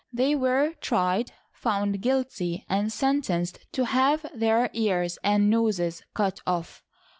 [0.11, 6.81] They were tried, found guilty, and sentenced to have their ears and noses cut off.